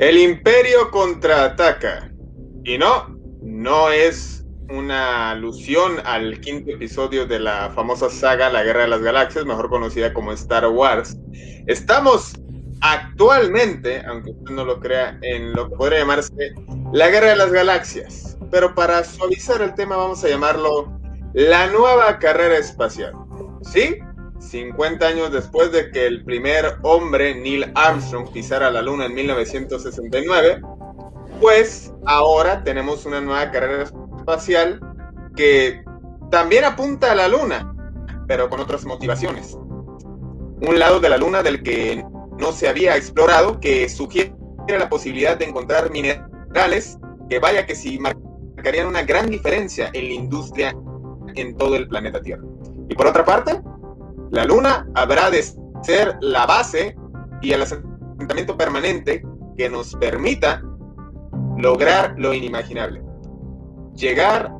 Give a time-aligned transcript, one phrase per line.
[0.00, 2.10] El imperio contraataca.
[2.64, 8.84] Y no, no es una alusión al quinto episodio de la famosa saga La Guerra
[8.84, 11.18] de las Galaxias, mejor conocida como Star Wars.
[11.66, 12.32] Estamos
[12.80, 16.54] actualmente, aunque usted no lo crea, en lo que podría llamarse
[16.94, 18.38] la Guerra de las Galaxias.
[18.50, 20.98] Pero para suavizar el tema vamos a llamarlo
[21.34, 23.12] la nueva carrera espacial.
[23.70, 23.98] ¿Sí?
[24.40, 30.62] 50 años después de que el primer hombre, Neil Armstrong, pisara la Luna en 1969,
[31.40, 33.84] pues ahora tenemos una nueva carrera
[34.18, 34.80] espacial
[35.36, 35.84] que
[36.30, 37.74] también apunta a la Luna,
[38.26, 39.54] pero con otras motivaciones.
[39.54, 42.04] Un lado de la Luna del que
[42.38, 44.34] no se había explorado, que sugiere
[44.68, 50.12] la posibilidad de encontrar minerales que vaya que sí marcarían una gran diferencia en la
[50.14, 50.76] industria
[51.34, 52.42] en todo el planeta Tierra.
[52.88, 53.60] Y por otra parte,
[54.30, 55.42] la Luna habrá de
[55.82, 56.96] ser la base
[57.40, 59.24] y el asentamiento permanente
[59.56, 60.62] que nos permita
[61.58, 63.02] lograr lo inimaginable.
[63.94, 64.52] Llegar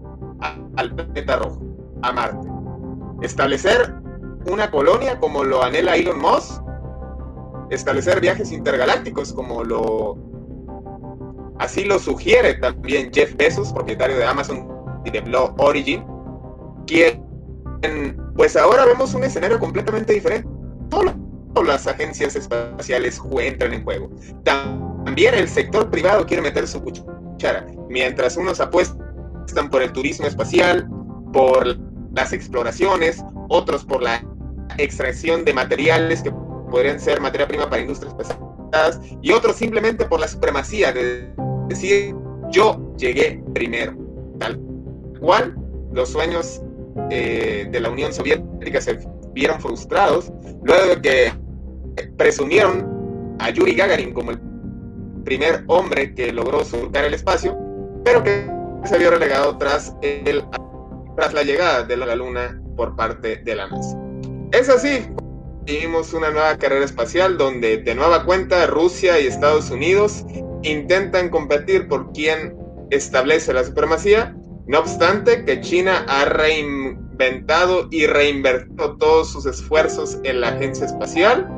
[0.77, 1.63] al planeta rojo,
[2.03, 2.49] a Marte.
[3.23, 3.95] Establecer
[4.51, 6.63] una colonia como lo anhela Elon Musk.
[7.71, 10.19] Establecer viajes intergalácticos como lo...
[11.59, 14.67] Así lo sugiere también Jeff Bezos, propietario de Amazon
[15.05, 16.05] y de Blue Origin,
[16.87, 17.23] quien
[18.41, 20.49] pues ahora vemos un escenario completamente diferente.
[20.89, 21.15] Todas
[21.63, 24.11] las agencias espaciales entran en juego.
[24.45, 27.67] También el sector privado quiere meter su cuchara.
[27.91, 30.89] Mientras unos apuestan por el turismo espacial,
[31.35, 31.77] por
[32.15, 34.25] las exploraciones, otros por la
[34.79, 36.33] extracción de materiales que
[36.71, 41.31] podrían ser materia prima para industrias pesadas, y otros simplemente por la supremacía de
[41.69, 42.17] decir
[42.51, 43.95] yo llegué primero.
[44.39, 44.59] Tal
[45.21, 45.55] cual
[45.93, 46.63] los sueños
[47.11, 48.99] eh, de la Unión Soviética se
[49.33, 51.33] vieron frustrados luego de que
[52.17, 54.41] presumieron a Yuri Gagarin como el
[55.25, 57.57] primer hombre que logró surcar el espacio,
[58.05, 58.47] pero que
[58.85, 60.45] se vio relegado tras, el,
[61.17, 63.99] tras la llegada de la Luna por parte de la NASA.
[64.53, 65.07] Es así,
[65.65, 70.25] vivimos una nueva carrera espacial donde de nueva cuenta Rusia y Estados Unidos
[70.63, 72.57] intentan competir por quién
[72.91, 74.35] establece la supremacía
[74.71, 81.51] no obstante que China ha reinventado y reinvertido todos sus esfuerzos en la agencia espacial,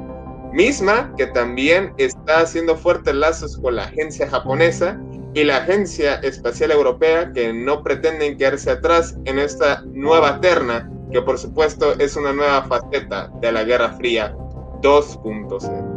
[0.55, 4.99] misma que también está haciendo fuertes lazos con la agencia japonesa
[5.35, 11.21] y la agencia espacial europea que no pretenden quedarse atrás en esta nueva terna, que
[11.21, 14.35] por supuesto es una nueva faceta de la Guerra Fría
[14.81, 15.92] 2.0.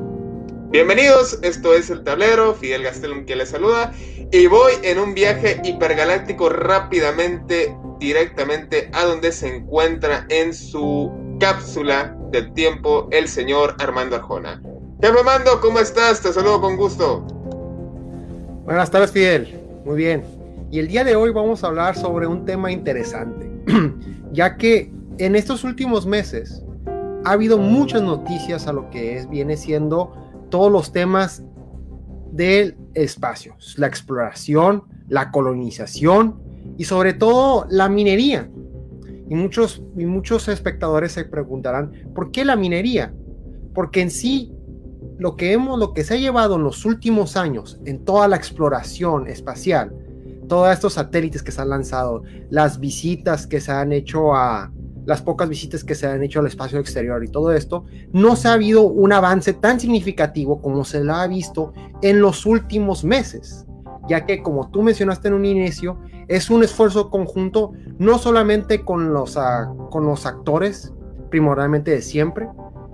[0.76, 3.94] Bienvenidos, esto es El Tablero, Fidel Gastelum que les saluda
[4.30, 11.10] y voy en un viaje hipergaláctico rápidamente, directamente a donde se encuentra en su
[11.40, 14.62] cápsula del tiempo el señor Armando Arjona.
[15.02, 16.22] Jefe Armando, ¿cómo estás?
[16.22, 17.22] Te saludo con gusto.
[18.66, 19.58] Buenas tardes, Fidel.
[19.86, 20.26] Muy bien.
[20.72, 23.50] Y el día de hoy vamos a hablar sobre un tema interesante,
[24.34, 26.62] ya que en estos últimos meses
[27.24, 31.44] ha habido muchas noticias a lo que es, viene siendo todos los temas
[32.32, 36.40] del espacio, la exploración, la colonización
[36.78, 38.50] y sobre todo la minería.
[39.28, 43.14] Y muchos, y muchos espectadores se preguntarán, ¿por qué la minería?
[43.74, 44.54] Porque en sí,
[45.18, 48.36] lo que, hemos, lo que se ha llevado en los últimos años en toda la
[48.36, 49.96] exploración espacial,
[50.48, 54.72] todos estos satélites que se han lanzado, las visitas que se han hecho a,
[55.06, 58.48] las pocas visitas que se han hecho al espacio exterior y todo esto, no se
[58.48, 63.66] ha habido un avance tan significativo como se lo ha visto en los últimos meses,
[64.08, 69.14] ya que como tú mencionaste en un inicio, es un esfuerzo conjunto, no solamente con
[69.14, 70.94] los, ah, con los actores,
[71.30, 72.48] primordialmente de siempre,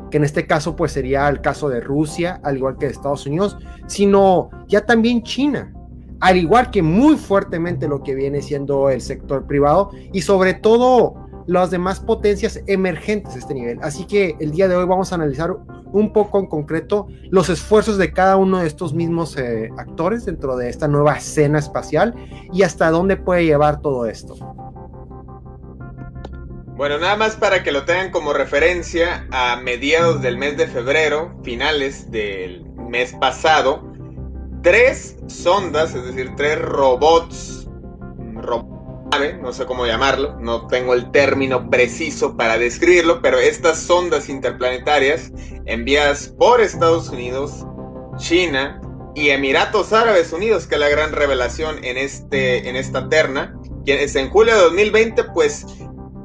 [0.10, 3.25] que en este caso pues sería el caso de Rusia, al igual que de Estados
[3.25, 3.57] Unidos,
[3.88, 5.74] sino ya también China,
[6.19, 11.20] al igual que muy fuertemente lo que viene siendo el sector privado y sobre todo
[11.48, 13.80] las demás potencias emergentes de este nivel.
[13.82, 15.52] Así que el día de hoy vamos a analizar
[15.94, 20.56] un poco en concreto los esfuerzos de cada uno de estos mismos eh, actores dentro
[20.56, 22.16] de esta nueva escena espacial
[22.54, 24.36] y hasta dónde puede llevar todo esto.
[26.76, 31.32] Bueno, nada más para que lo tengan como referencia, a mediados del mes de febrero,
[31.44, 33.92] finales del mes pasado,
[34.64, 37.70] tres sondas, es decir, tres robots,
[39.42, 45.31] no sé cómo llamarlo, no tengo el término preciso para describirlo, pero estas sondas interplanetarias
[45.66, 47.66] enviadas por Estados Unidos,
[48.18, 48.81] China
[49.13, 53.54] y Emiratos Árabes Unidos, que es la gran revelación en, este, en esta terna,
[53.86, 55.66] quienes en julio de 2020 pues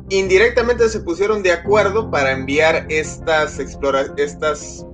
[0.09, 4.87] indirectamente se pusieron de acuerdo para enviar estas, estas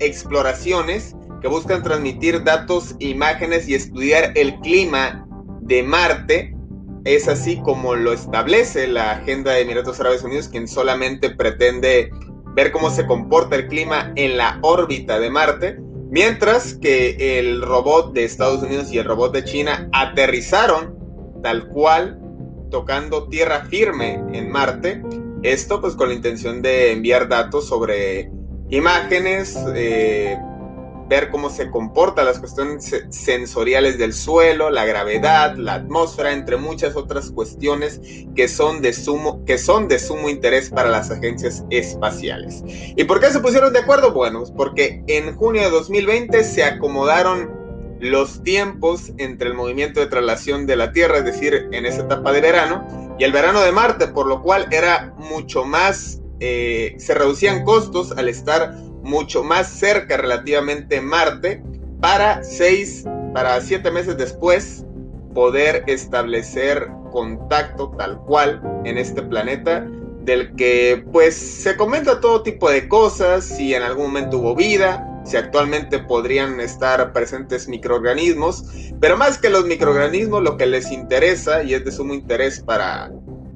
[0.00, 5.26] exploraciones que buscan transmitir datos, imágenes y estudiar el clima
[5.60, 6.57] de Marte.
[7.04, 12.10] Es así como lo establece la agenda de Emiratos Árabes Unidos, quien solamente pretende
[12.54, 15.78] ver cómo se comporta el clima en la órbita de Marte,
[16.10, 20.96] mientras que el robot de Estados Unidos y el robot de China aterrizaron
[21.42, 22.20] tal cual
[22.70, 25.02] tocando tierra firme en Marte.
[25.42, 28.30] Esto pues con la intención de enviar datos sobre
[28.70, 30.36] imágenes, eh,
[31.08, 36.96] ver cómo se comportan las cuestiones sensoriales del suelo, la gravedad, la atmósfera, entre muchas
[36.96, 38.00] otras cuestiones
[38.34, 42.62] que son de sumo, que son de sumo interés para las agencias espaciales.
[42.66, 44.12] ¿Y por qué se pusieron de acuerdo?
[44.12, 47.56] Bueno, porque en junio de 2020 se acomodaron
[48.00, 52.32] los tiempos entre el movimiento de traslación de la Tierra, es decir, en esa etapa
[52.32, 52.86] de verano,
[53.18, 58.12] y el verano de Marte, por lo cual era mucho más, eh, se reducían costos
[58.12, 58.72] al estar
[59.08, 61.62] mucho más cerca relativamente Marte
[62.00, 64.84] para seis, para siete meses después
[65.34, 69.86] poder establecer contacto tal cual en este planeta
[70.22, 75.22] del que pues se comenta todo tipo de cosas, si en algún momento hubo vida,
[75.24, 78.64] si actualmente podrían estar presentes microorganismos,
[79.00, 83.10] pero más que los microorganismos lo que les interesa y es de sumo interés para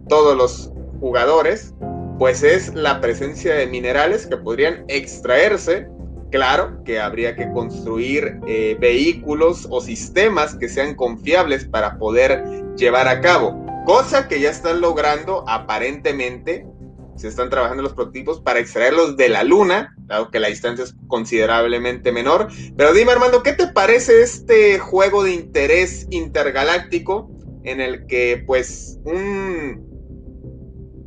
[0.08, 1.74] todos los jugadores
[2.22, 5.88] pues es la presencia de minerales que podrían extraerse.
[6.30, 12.44] Claro que habría que construir eh, vehículos o sistemas que sean confiables para poder
[12.76, 16.64] llevar a cabo, cosa que ya están logrando aparentemente.
[17.16, 20.94] Se están trabajando los prototipos para extraerlos de la Luna, dado que la distancia es
[21.08, 22.46] considerablemente menor.
[22.76, 27.32] Pero dime, Armando, ¿qué te parece este juego de interés intergaláctico
[27.64, 29.91] en el que, pues, un,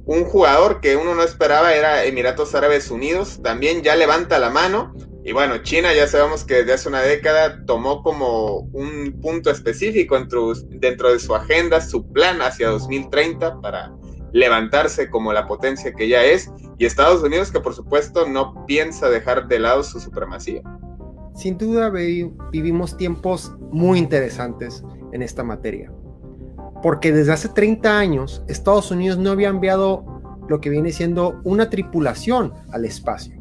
[0.05, 4.93] un jugador que uno no esperaba era Emiratos Árabes Unidos, también ya levanta la mano.
[5.23, 10.15] Y bueno, China ya sabemos que desde hace una década tomó como un punto específico
[10.15, 13.91] dentro, de su agenda, su plan hacia 2030 para
[14.31, 16.51] levantarse como la potencia que ya es.
[16.77, 20.61] Y Estados Unidos que por supuesto no piensa dejar de lado su supremacía.
[21.33, 25.91] Sin duda vivimos tiempos muy interesantes en esta materia
[26.81, 30.05] porque desde hace 30 años Estados Unidos no había enviado
[30.47, 33.35] lo que viene siendo una tripulación al espacio,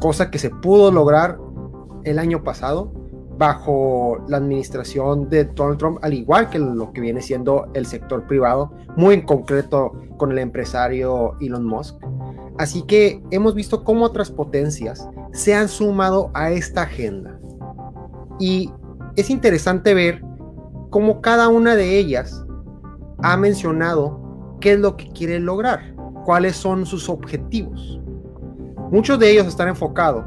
[0.00, 1.38] cosa que se pudo lograr
[2.04, 2.92] el año pasado
[3.38, 8.26] bajo la administración de Donald Trump, al igual que lo que viene siendo el sector
[8.26, 11.96] privado, muy en concreto con el empresario Elon Musk.
[12.58, 17.38] Así que hemos visto cómo otras potencias se han sumado a esta agenda.
[18.38, 18.72] Y
[19.16, 20.22] es interesante ver
[20.88, 22.45] cómo cada una de ellas
[23.22, 24.20] ha mencionado
[24.60, 25.94] qué es lo que quiere lograr,
[26.24, 28.00] cuáles son sus objetivos.
[28.90, 30.24] Muchos de ellos están enfocados,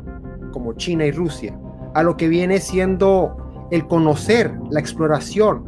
[0.52, 1.58] como China y Rusia,
[1.94, 5.64] a lo que viene siendo el conocer la exploración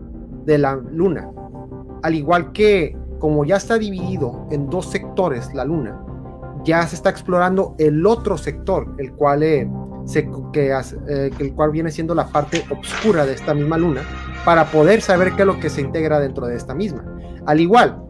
[0.45, 1.29] de la Luna.
[2.03, 6.03] Al igual que como ya está dividido en dos sectores la Luna,
[6.63, 9.69] ya se está explorando el otro sector, el cual, eh,
[10.51, 10.71] que,
[11.07, 14.01] eh, el cual viene siendo la parte oscura de esta misma Luna,
[14.45, 17.05] para poder saber qué es lo que se integra dentro de esta misma.
[17.45, 18.01] Al igual,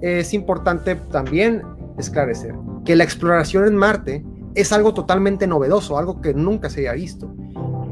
[0.00, 1.62] es importante también
[1.98, 2.54] esclarecer
[2.84, 7.30] que la exploración en Marte es algo totalmente novedoso, algo que nunca se haya visto.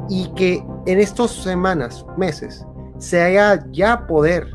[0.08, 2.64] Y que en estas semanas, meses,
[2.98, 4.46] se haya ya poder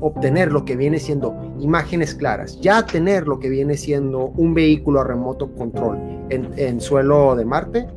[0.00, 5.00] obtener lo que viene siendo imágenes claras, ya tener lo que viene siendo un vehículo
[5.00, 5.98] a remoto control
[6.30, 7.88] en suelo de Marte,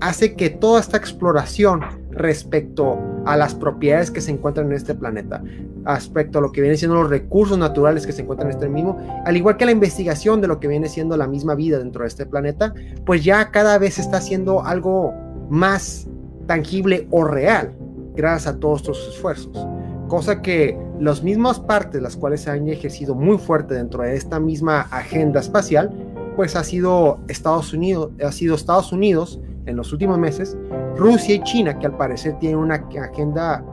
[0.00, 5.42] hace que toda esta exploración respecto a las propiedades que se encuentran en este planeta,
[5.84, 8.96] respecto a lo que vienen siendo los recursos naturales que se encuentran en este mismo,
[9.24, 12.08] al igual que la investigación de lo que viene siendo la misma vida dentro de
[12.08, 12.74] este planeta,
[13.04, 15.12] pues ya cada vez está haciendo algo
[15.50, 16.08] más
[16.46, 17.72] tangible o real
[18.14, 19.66] gracias a todos estos esfuerzos.
[20.08, 24.40] Cosa que las mismas partes, las cuales se han ejercido muy fuerte dentro de esta
[24.40, 25.90] misma agenda espacial,
[26.36, 30.56] pues ha sido Estados Unidos, ha sido Estados Unidos en los últimos meses,
[30.96, 33.64] Rusia y China, que al parecer tienen una agenda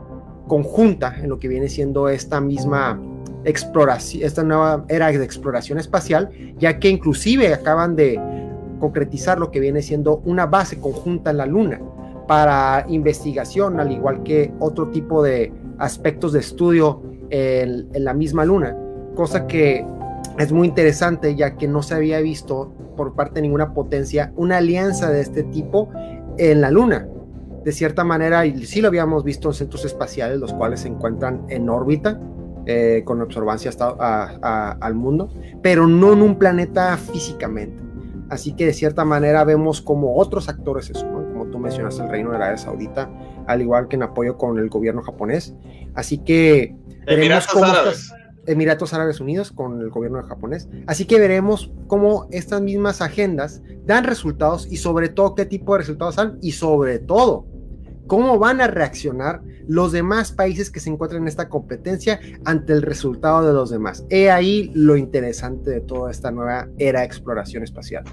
[0.47, 2.99] conjunta en lo que viene siendo esta misma
[3.45, 8.19] exploración, esta nueva era de exploración espacial, ya que inclusive acaban de
[8.79, 11.79] concretizar lo que viene siendo una base conjunta en la Luna
[12.27, 18.45] para investigación, al igual que otro tipo de aspectos de estudio en, en la misma
[18.45, 18.75] Luna,
[19.15, 19.85] cosa que
[20.37, 24.57] es muy interesante ya que no se había visto por parte de ninguna potencia una
[24.57, 25.89] alianza de este tipo
[26.37, 27.07] en la Luna.
[27.63, 31.45] De cierta manera, y sí lo habíamos visto en centros espaciales, los cuales se encuentran
[31.47, 32.19] en órbita
[32.65, 33.71] eh, con observancia
[34.41, 35.29] al mundo,
[35.61, 37.81] pero no en un planeta físicamente.
[38.29, 42.09] Así que de cierta manera vemos como otros actores se suman, como tú mencionaste, el
[42.09, 43.09] Reino de Arabia Saudita,
[43.47, 45.53] al igual que en apoyo con el gobierno japonés.
[45.93, 47.67] Así que veremos cómo
[48.45, 50.67] Emiratos Árabes Unidos con el gobierno japonés.
[50.87, 55.79] Así que veremos cómo estas mismas agendas dan resultados y sobre todo qué tipo de
[55.79, 57.45] resultados dan y sobre todo
[58.07, 62.81] cómo van a reaccionar los demás países que se encuentran en esta competencia ante el
[62.81, 64.05] resultado de los demás.
[64.09, 68.03] He ahí lo interesante de toda esta nueva era exploración espacial.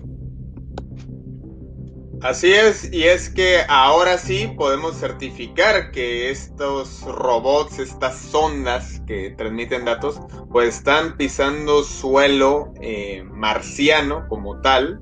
[2.23, 9.31] Así es, y es que ahora sí podemos certificar que estos robots, estas sondas que
[9.31, 15.01] transmiten datos, pues están pisando suelo eh, marciano como tal,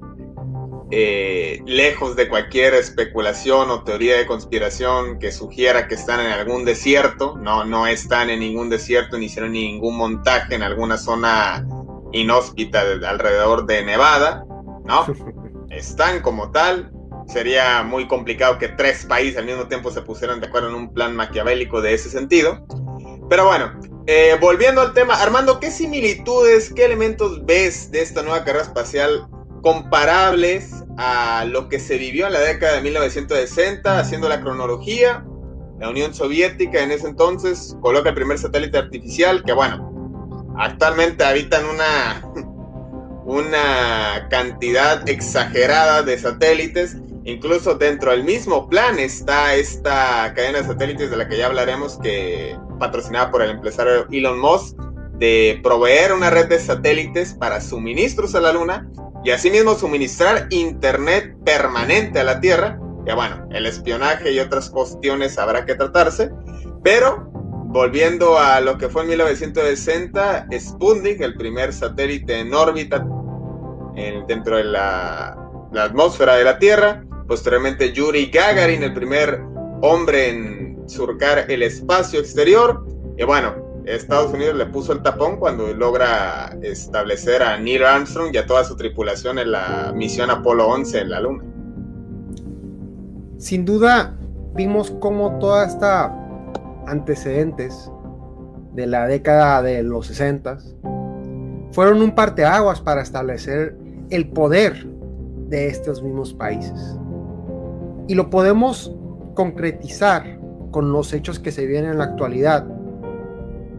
[0.92, 6.64] eh, lejos de cualquier especulación o teoría de conspiración que sugiera que están en algún
[6.64, 7.36] desierto.
[7.36, 11.66] No, no están en ningún desierto ni hicieron ningún montaje en alguna zona
[12.12, 14.46] inhóspita alrededor de Nevada,
[14.84, 15.04] ¿no?
[15.68, 16.90] Están como tal,
[17.28, 20.92] sería muy complicado que tres países al mismo tiempo se pusieran de acuerdo en un
[20.92, 22.66] plan maquiavélico de ese sentido.
[23.28, 28.44] Pero bueno, eh, volviendo al tema, Armando, ¿qué similitudes, qué elementos ves de esta nueva
[28.44, 29.28] carrera espacial
[29.62, 35.24] comparables a lo que se vivió en la década de 1960, haciendo la cronología?
[35.78, 41.66] La Unión Soviética en ese entonces coloca el primer satélite artificial, que bueno, actualmente habitan
[41.66, 42.22] una,
[43.26, 46.96] una cantidad exagerada de satélites
[47.28, 51.98] Incluso dentro del mismo plan está esta cadena de satélites de la que ya hablaremos,
[51.98, 54.78] que patrocinada por el empresario Elon Musk,
[55.18, 58.88] de proveer una red de satélites para suministros a la Luna
[59.24, 62.80] y asimismo suministrar internet permanente a la Tierra.
[63.04, 66.30] Que bueno, el espionaje y otras cuestiones habrá que tratarse,
[66.82, 73.06] pero volviendo a lo que fue en 1960, Sputnik, el primer satélite en órbita
[74.26, 75.36] dentro de la
[75.74, 79.42] atmósfera de la Tierra, Posteriormente Yuri Gagarin, el primer
[79.82, 82.86] hombre en surcar el espacio exterior.
[83.18, 88.38] Y bueno, Estados Unidos le puso el tapón cuando logra establecer a Neil Armstrong y
[88.38, 91.44] a toda su tripulación en la misión Apolo 11 en la Luna.
[93.36, 94.16] Sin duda,
[94.54, 96.14] vimos cómo toda esta
[96.86, 97.90] antecedentes
[98.72, 100.58] de la década de los 60
[101.72, 103.76] fueron un parteaguas para establecer
[104.08, 104.86] el poder
[105.48, 106.98] de estos mismos países.
[108.08, 108.92] Y lo podemos
[109.34, 112.66] concretizar con los hechos que se vienen en la actualidad,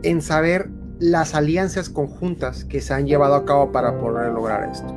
[0.04, 0.70] en saber
[1.00, 4.94] las alianzas conjuntas que se han llevado a cabo para poder lograr esto.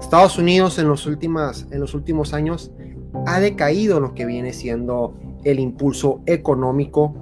[0.00, 2.70] Estados Unidos en los, últimas, en los últimos años
[3.26, 7.14] ha decaído lo que viene siendo el impulso económico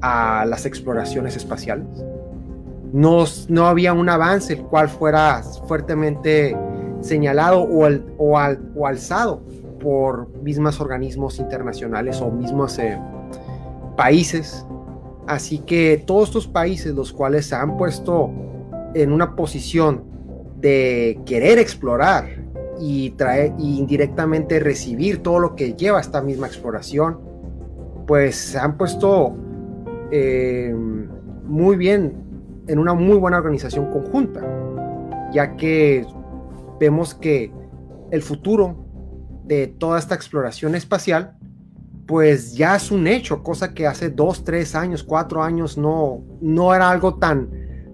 [0.00, 1.86] a las exploraciones espaciales.
[2.92, 6.56] No, no había un avance el cual fuera fuertemente
[7.00, 7.86] señalado o,
[8.18, 8.38] o,
[8.76, 9.42] o alzado
[9.86, 12.98] por mismos organismos internacionales o mismos eh,
[13.96, 14.66] países.
[15.28, 18.32] Así que todos estos países, los cuales se han puesto
[18.94, 20.02] en una posición
[20.58, 22.26] de querer explorar
[22.80, 27.20] y traer y indirectamente recibir todo lo que lleva esta misma exploración,
[28.08, 29.36] pues se han puesto
[30.10, 30.74] eh,
[31.44, 32.12] muy bien
[32.66, 34.42] en una muy buena organización conjunta,
[35.32, 36.04] ya que
[36.80, 37.52] vemos que
[38.10, 38.85] el futuro
[39.46, 41.36] de toda esta exploración espacial,
[42.06, 46.74] pues ya es un hecho, cosa que hace dos, tres años, cuatro años no, no
[46.74, 47.50] era algo tan,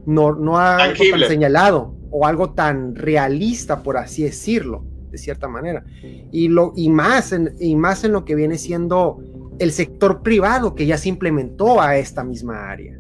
[0.07, 5.85] no, no algo tan señalado o algo tan realista, por así decirlo, de cierta manera.
[6.31, 9.23] Y, lo, y, más, en, y más en lo que viene siendo
[9.59, 12.99] el sector privado que ya se implementó a esta misma área.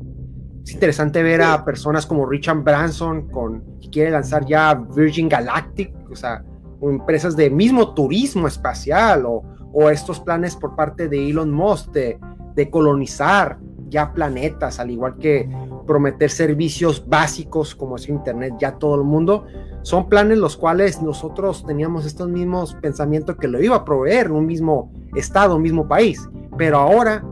[0.64, 5.92] Es interesante ver a personas como Richard Branson con, que quiere lanzar ya Virgin Galactic,
[6.10, 6.44] o sea,
[6.90, 12.18] empresas de mismo turismo espacial o, o estos planes por parte de Elon Musk de,
[12.54, 13.58] de colonizar
[13.88, 15.48] ya planetas, al igual que
[15.86, 19.44] prometer servicios básicos como es Internet ya todo el mundo,
[19.82, 24.46] son planes los cuales nosotros teníamos estos mismos pensamientos que lo iba a proveer un
[24.46, 27.22] mismo estado, un mismo país, pero ahora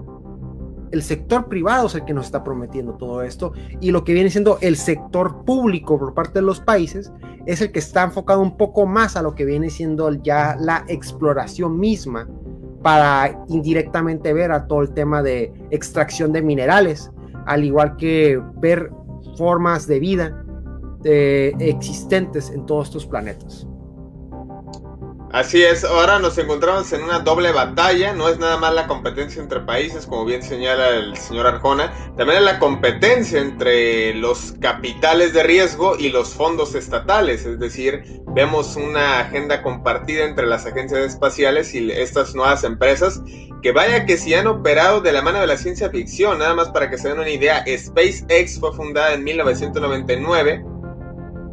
[0.93, 4.31] el sector privado es el que nos está prometiendo todo esto y lo que viene
[4.31, 7.13] siendo el sector público por parte de los países
[7.47, 10.85] es el que está enfocado un poco más a lo que viene siendo ya la
[10.89, 12.29] exploración misma
[12.83, 17.11] para indirectamente ver a todo el tema de extracción de minerales,
[17.47, 18.91] al igual que ver
[19.37, 20.45] formas de vida
[21.05, 23.67] eh, existentes en todos estos planetas.
[25.33, 29.41] Así es, ahora nos encontramos en una doble batalla, no es nada más la competencia
[29.41, 35.33] entre países, como bien señala el señor Arjona, también es la competencia entre los capitales
[35.33, 38.03] de riesgo y los fondos estatales, es decir,
[38.35, 43.23] vemos una agenda compartida entre las agencias espaciales y estas nuevas empresas,
[43.63, 46.71] que vaya que si han operado de la mano de la ciencia ficción, nada más
[46.71, 50.65] para que se den una idea, SpaceX fue fundada en 1999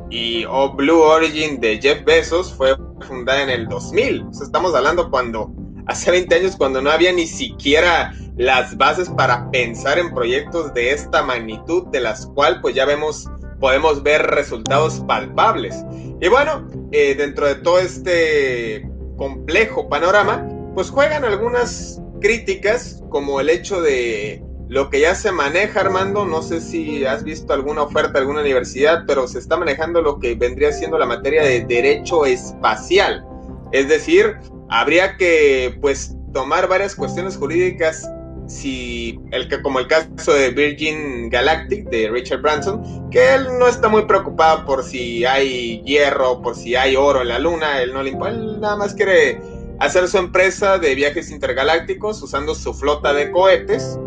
[0.10, 4.26] y o Blue Origin de Jeff Bezos fue fundada en el 2000.
[4.42, 5.52] estamos hablando cuando,
[5.88, 10.92] hace 20 años, cuando no había ni siquiera las bases para pensar en proyectos de
[10.92, 15.76] esta magnitud, de las cuales pues ya vemos, podemos ver resultados palpables.
[16.22, 23.50] Y bueno, eh, dentro de todo este complejo panorama, pues juegan algunas críticas como el
[23.50, 28.20] hecho de lo que ya se maneja, Armando, no sé si has visto alguna oferta
[28.20, 33.26] alguna universidad, pero se está manejando lo que vendría siendo la materia de derecho espacial.
[33.72, 34.36] Es decir,
[34.70, 38.10] habría que pues tomar varias cuestiones jurídicas
[38.48, 43.90] si el como el caso de Virgin Galactic de Richard Branson, que él no está
[43.90, 48.04] muy preocupado por si hay hierro, por si hay oro en la luna, él no
[48.04, 49.40] le importa, él nada más quiere
[49.80, 54.00] hacer su empresa de viajes intergalácticos usando su flota de cohetes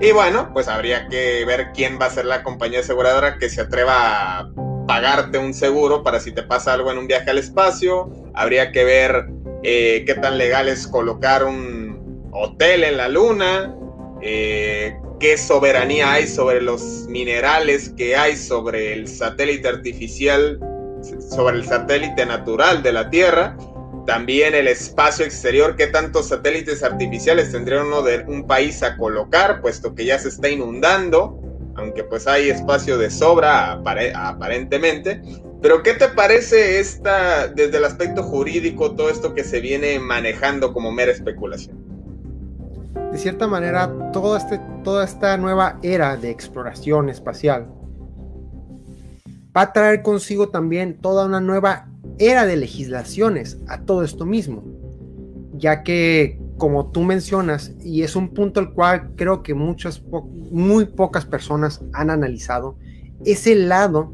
[0.00, 3.60] y bueno, pues habría que ver quién va a ser la compañía aseguradora que se
[3.60, 4.50] atreva a
[4.86, 8.10] pagarte un seguro para si te pasa algo en un viaje al espacio.
[8.34, 9.26] Habría que ver
[9.62, 13.74] eh, qué tan legal es colocar un hotel en la luna.
[14.20, 20.58] Eh, qué soberanía hay sobre los minerales que hay sobre el satélite artificial,
[21.30, 23.56] sobre el satélite natural de la Tierra.
[24.06, 29.60] También el espacio exterior, qué tantos satélites artificiales tendría uno de un país a colocar,
[29.60, 31.40] puesto que ya se está inundando,
[31.76, 35.22] aunque pues hay espacio de sobra aparentemente.
[35.62, 40.74] Pero ¿qué te parece esta, desde el aspecto jurídico, todo esto que se viene manejando
[40.74, 41.82] como mera especulación?
[43.10, 43.90] De cierta manera,
[44.36, 47.68] este, toda esta nueva era de exploración espacial
[49.56, 51.88] va a traer consigo también toda una nueva
[52.18, 54.64] era de legislaciones a todo esto mismo,
[55.54, 60.02] ya que como tú mencionas, y es un punto al cual creo que muchas,
[60.50, 62.76] muy pocas personas han analizado,
[63.24, 64.12] es el lado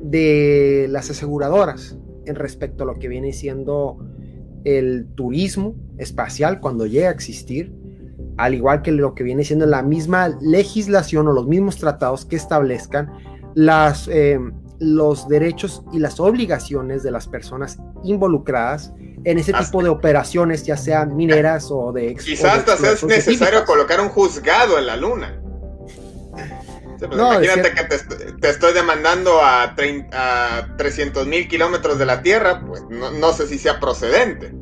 [0.00, 3.98] de las aseguradoras en respecto a lo que viene siendo
[4.64, 7.72] el turismo espacial cuando llega a existir,
[8.36, 12.36] al igual que lo que viene siendo la misma legislación o los mismos tratados que
[12.36, 13.12] establezcan
[13.54, 14.38] las, eh,
[14.78, 18.92] los derechos y las obligaciones de las personas involucradas
[19.24, 22.14] en ese tipo de operaciones, ya sean mineras o de...
[22.14, 25.40] Quizás hasta es necesario colocar un juzgado en la luna.
[26.98, 27.84] Pues imagínate que
[28.40, 29.74] te, estoy demandando a,
[30.12, 34.54] a 300 mil kilómetros de la Tierra, pues no, sé si sea procedente.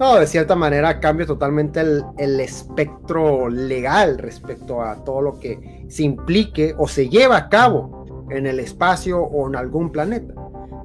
[0.00, 5.86] No, de cierta manera cambia totalmente el, el, espectro legal respecto a todo lo que
[5.88, 10.34] se implique o se lleva a cabo en el espacio o en algún planeta.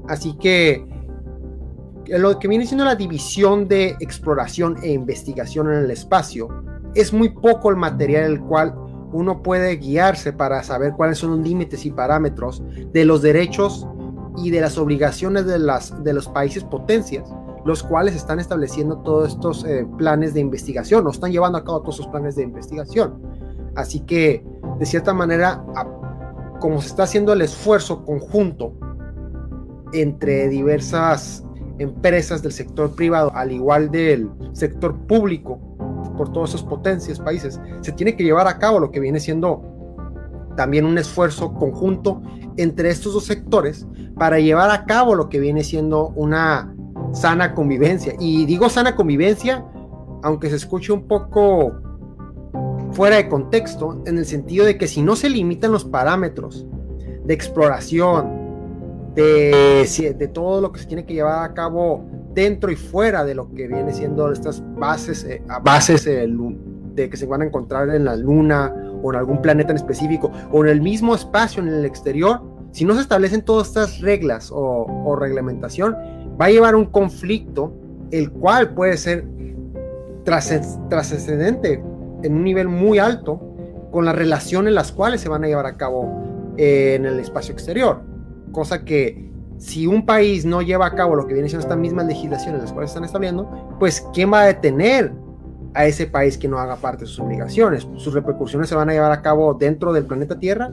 [0.07, 0.85] Así que
[2.07, 6.49] lo que viene siendo la división de exploración e investigación en el espacio
[6.95, 8.75] es muy poco el material el cual
[9.13, 13.87] uno puede guiarse para saber cuáles son los límites y parámetros de los derechos
[14.37, 17.29] y de las obligaciones de, las, de los países potencias,
[17.65, 21.81] los cuales están estableciendo todos estos eh, planes de investigación, o están llevando a cabo
[21.81, 23.21] todos esos planes de investigación.
[23.75, 24.45] Así que,
[24.79, 25.63] de cierta manera,
[26.61, 28.73] como se está haciendo el esfuerzo conjunto
[29.91, 31.43] entre diversas
[31.79, 35.59] empresas del sector privado, al igual del sector público,
[36.15, 39.63] por todas esas potencias, países, se tiene que llevar a cabo lo que viene siendo
[40.55, 42.21] también un esfuerzo conjunto
[42.57, 46.73] entre estos dos sectores para llevar a cabo lo que viene siendo una
[47.13, 48.13] sana convivencia.
[48.19, 49.65] Y digo sana convivencia
[50.23, 51.73] aunque se escuche un poco
[52.91, 56.65] fuera de contexto, en el sentido de que si no se limitan los parámetros
[57.23, 58.41] de exploración,
[59.15, 63.53] de, todo lo que se tiene que llevar a cabo dentro y fuera de lo
[63.53, 66.25] que viene siendo estas bases, eh, bases eh,
[66.95, 68.73] de que se van a encontrar en la luna
[69.03, 72.85] o en algún planeta en específico o en el mismo espacio en el exterior, si
[72.85, 75.93] no se establecen todas estas reglas o, o reglamentación,
[76.39, 77.73] va a llevar un conflicto
[78.11, 79.25] el cual puede ser
[80.23, 81.83] trascendente
[82.23, 83.39] en un nivel muy alto
[83.91, 87.53] con las relaciones las cuales se van a llevar a cabo eh, en el espacio
[87.53, 88.01] exterior.
[88.51, 92.07] Cosa que si un país no lleva a cabo lo que viene siendo estas mismas
[92.07, 95.11] legislaciones las cuales están estableciendo, pues ¿quién va a detener
[95.73, 97.87] a ese país que no haga parte de sus obligaciones?
[97.97, 100.71] ¿Sus repercusiones se van a llevar a cabo dentro del planeta Tierra?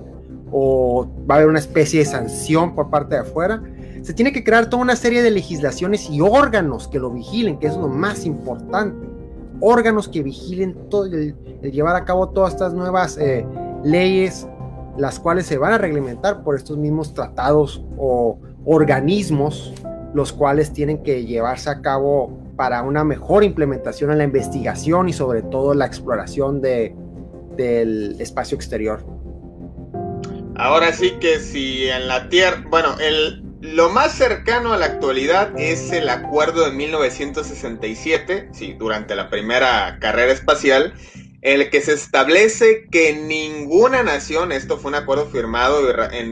[0.51, 3.63] ¿O va a haber una especie de sanción por parte de afuera?
[4.03, 7.67] Se tiene que crear toda una serie de legislaciones y órganos que lo vigilen, que
[7.67, 9.18] es lo más importante
[9.61, 13.47] órganos que vigilen todo el, llevar a cabo todas estas nuevas eh,
[13.85, 14.47] leyes,
[14.97, 19.73] las cuales se van a reglamentar por estos mismos tratados o organismos,
[20.15, 25.13] los cuales tienen que llevarse a cabo para una mejor implementación en la investigación y
[25.13, 26.95] sobre todo la exploración de,
[27.57, 29.05] del espacio exterior.
[30.57, 35.59] Ahora sí que si en la Tierra, bueno, el, lo más cercano a la actualidad
[35.59, 40.95] es el acuerdo de 1967, sí, durante la primera carrera espacial,
[41.41, 45.81] en el que se establece que ninguna nación, esto fue un acuerdo firmado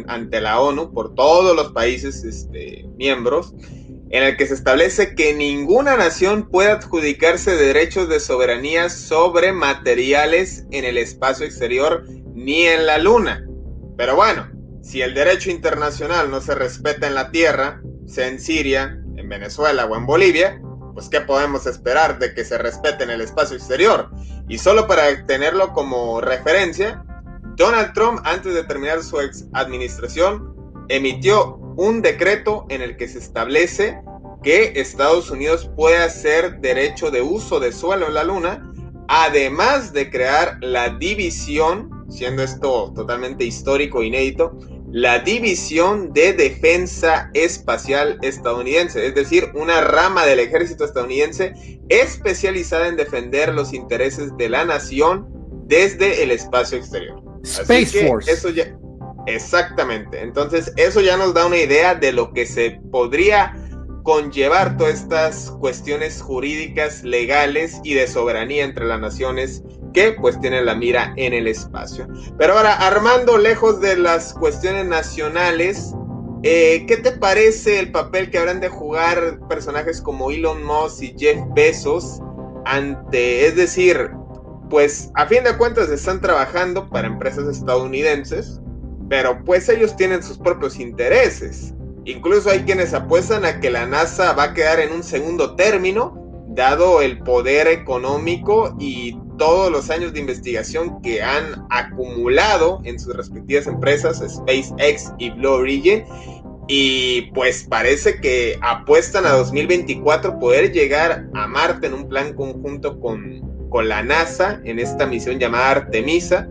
[0.08, 3.54] ante la ONU por todos los países este, miembros,
[4.10, 10.64] en el que se establece que ninguna nación puede adjudicarse derechos de soberanía sobre materiales
[10.70, 13.44] en el espacio exterior ni en la Luna.
[13.96, 14.48] Pero bueno,
[14.87, 19.85] si el derecho internacional no se respeta en la tierra, sea en Siria, en Venezuela
[19.85, 20.62] o en Bolivia,
[20.94, 24.09] pues ¿qué podemos esperar de que se respete en el espacio exterior?
[24.49, 27.05] Y solo para tenerlo como referencia,
[27.57, 30.55] Donald Trump, antes de terminar su ex administración,
[30.88, 34.01] emitió un decreto en el que se establece
[34.44, 38.72] que Estados Unidos puede hacer derecho de uso de suelo en la Luna,
[39.09, 44.57] además de crear la división, siendo esto totalmente histórico e inédito,
[44.92, 52.96] la División de Defensa Espacial estadounidense, es decir, una rama del ejército estadounidense especializada en
[52.96, 55.27] defender los intereses de la nación
[55.66, 57.20] desde el espacio exterior.
[57.42, 58.31] Space Force.
[58.31, 58.77] Eso ya,
[59.27, 60.20] exactamente.
[60.22, 63.55] Entonces, eso ya nos da una idea de lo que se podría
[64.05, 69.64] conllevar todas estas cuestiones jurídicas, legales y de soberanía entre las naciones
[69.96, 72.06] que pues tienen la mira en el espacio.
[72.37, 75.94] Pero ahora, Armando, lejos de las cuestiones nacionales,
[76.42, 81.14] eh, ¿qué te parece el papel que habrán de jugar personajes como Elon Musk y
[81.18, 82.20] Jeff Bezos
[82.66, 84.11] ante, es decir,
[84.68, 88.61] pues a fin de cuentas están trabajando para empresas estadounidenses,
[89.09, 91.72] pero pues ellos tienen sus propios intereses.
[92.04, 96.22] Incluso hay quienes apuestan a que la NASA va a quedar en un segundo término,
[96.48, 103.16] dado el poder económico y todos los años de investigación que han acumulado en sus
[103.16, 106.05] respectivas empresas, SpaceX y Blue Origin.
[106.68, 112.99] Y pues parece que apuestan a 2024 poder llegar a Marte en un plan conjunto
[112.99, 116.49] con, con la NASA en esta misión llamada Artemisa,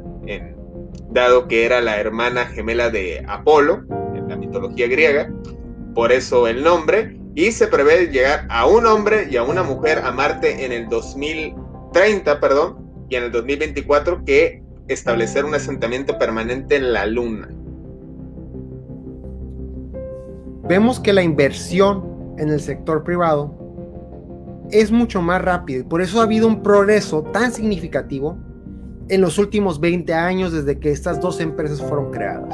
[1.12, 3.84] dado que era la hermana gemela de Apolo
[4.28, 5.32] la mitología griega,
[5.94, 10.00] por eso el nombre, y se prevé llegar a un hombre y a una mujer
[10.00, 10.88] a Marte en el
[11.96, 12.76] 2030, perdón,
[13.10, 17.50] y en el 2024 que establecer un asentamiento permanente en la Luna.
[20.68, 23.56] Vemos que la inversión en el sector privado
[24.72, 28.38] es mucho más rápido y por eso ha habido un progreso tan significativo
[29.08, 32.54] en los últimos 20 años desde que estas dos empresas fueron creadas.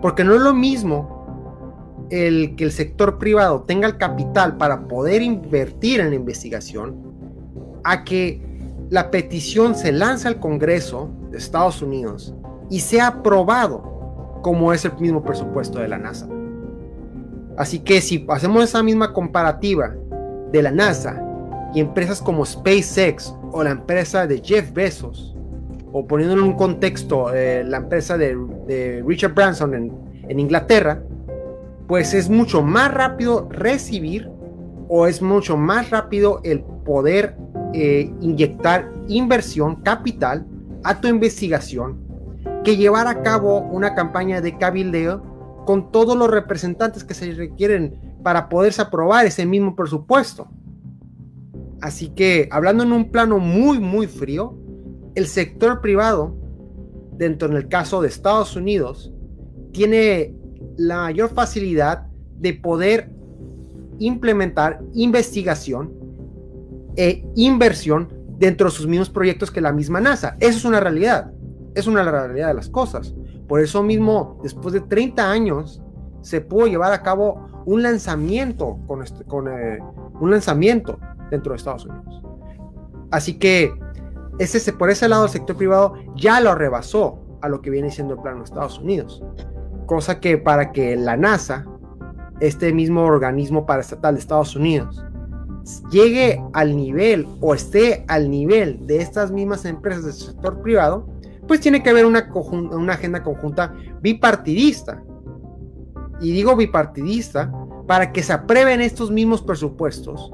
[0.00, 5.20] Porque no es lo mismo el que el sector privado tenga el capital para poder
[5.20, 6.96] invertir en la investigación
[7.82, 8.53] a que
[8.94, 12.32] la petición se lanza al Congreso de Estados Unidos
[12.70, 16.28] y sea aprobado como es el mismo presupuesto de la NASA.
[17.56, 19.96] Así que si hacemos esa misma comparativa
[20.52, 21.20] de la NASA
[21.74, 25.34] y empresas como SpaceX o la empresa de Jeff Bezos,
[25.90, 31.02] o poniéndolo en un contexto, eh, la empresa de, Richard Branson en, Inglaterra,
[31.88, 34.30] pues es mucho más rápido recibir
[34.88, 37.36] o es mucho más rápido el poder
[37.76, 40.46] eh, inyectar inversión, capital
[40.84, 41.98] a tu investigación
[42.62, 48.16] que llevar a cabo una campaña de cabildeo con todos los representantes que se requieren
[48.22, 50.46] para poderse aprobar ese mismo presupuesto.
[51.80, 54.56] Así que, hablando en un plano muy, muy frío,
[55.16, 56.36] el sector privado,
[57.12, 59.12] dentro en el caso de Estados Unidos,
[59.72, 60.32] tiene
[60.76, 62.06] la mayor facilidad
[62.38, 63.10] de poder
[63.98, 66.03] implementar investigación
[66.96, 70.36] e inversión dentro de sus mismos proyectos que la misma NASA.
[70.40, 71.32] Eso es una realidad.
[71.74, 73.14] Es una realidad de las cosas.
[73.48, 75.82] Por eso mismo, después de 30 años,
[76.22, 79.78] se pudo llevar a cabo un lanzamiento con, este, con eh,
[80.20, 80.98] un lanzamiento
[81.30, 82.22] dentro de Estados Unidos.
[83.10, 83.72] Así que
[84.38, 88.14] ese, por ese lado el sector privado ya lo rebasó a lo que viene siendo
[88.14, 89.22] el plano de Estados Unidos.
[89.86, 91.66] Cosa que para que la NASA,
[92.40, 95.04] este mismo organismo paraestatal de Estados Unidos,
[95.90, 101.06] llegue al nivel o esté al nivel de estas mismas empresas del sector privado,
[101.46, 102.30] pues tiene que haber una,
[102.90, 105.02] agenda conjunta bipartidista.
[106.20, 107.52] Y digo bipartidista
[107.86, 110.30] para que se aprueben estos mismos presupuestos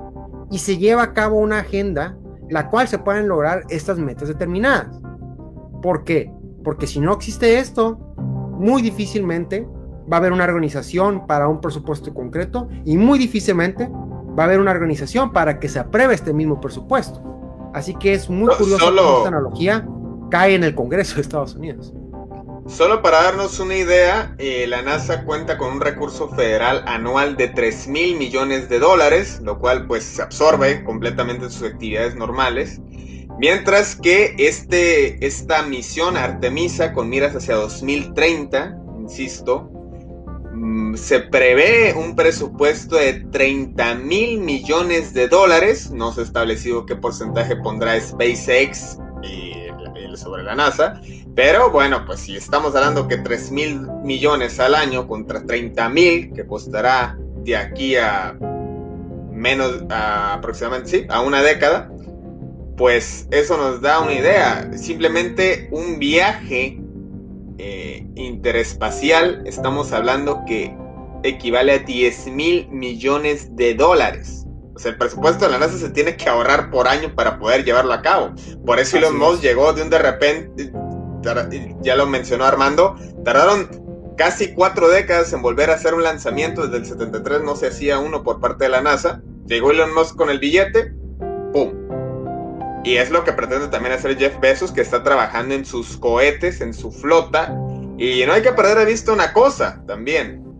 [0.50, 2.16] y se lleve a cabo una agenda
[2.48, 5.00] la cual se puedan lograr estas metas determinadas.
[5.82, 6.32] ¿Por qué?
[6.64, 7.98] Porque si no existe esto,
[8.58, 9.66] muy difícilmente
[10.12, 13.88] va a haber una organización para un presupuesto concreto y muy difícilmente
[14.38, 17.22] va a haber una organización para que se apruebe este mismo presupuesto.
[17.74, 19.86] Así que es muy curioso que esta analogía
[20.30, 21.92] cae en el Congreso de Estados Unidos.
[22.66, 27.48] Solo para darnos una idea, eh, la NASA cuenta con un recurso federal anual de
[27.48, 32.80] 3 mil millones de dólares, lo cual pues se absorbe completamente sus actividades normales.
[33.38, 39.69] Mientras que este, esta misión Artemisa con miras hacia 2030, insisto,
[40.94, 45.90] se prevé un presupuesto de 30 mil millones de dólares.
[45.90, 49.50] No se ha establecido qué porcentaje pondrá SpaceX y
[50.16, 51.00] sobre la NASA.
[51.34, 56.32] Pero bueno, pues si estamos hablando que 3 mil millones al año contra 30 mil
[56.32, 58.36] que costará de aquí a
[59.30, 61.90] menos aproximadamente, sí, a una década,
[62.76, 64.70] pues eso nos da una idea.
[64.76, 66.79] Simplemente un viaje
[67.62, 70.74] eh, interespacial, estamos hablando que
[71.22, 74.40] equivale a 10 mil millones de dólares
[74.84, 78.02] el presupuesto de la NASA se tiene que ahorrar por año para poder llevarlo a
[78.02, 78.32] cabo.
[78.64, 80.72] Por eso Elon Musk llegó de un de repente,
[81.82, 83.68] ya lo mencionó Armando, tardaron
[84.16, 86.62] casi cuatro décadas en volver a hacer un lanzamiento.
[86.62, 89.22] Desde el 73 no se hacía uno por parte de la NASA.
[89.46, 90.94] Llegó Elon Musk con el billete,
[91.52, 91.79] ¡pum!
[92.84, 96.60] Y es lo que pretende también hacer Jeff Bezos, que está trabajando en sus cohetes,
[96.60, 97.54] en su flota.
[97.98, 100.50] Y no hay que perder de vista una cosa también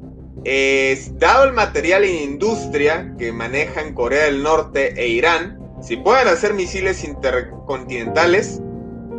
[1.15, 6.55] dado el material e industria que manejan Corea del Norte e Irán, si pueden hacer
[6.55, 8.61] misiles intercontinentales,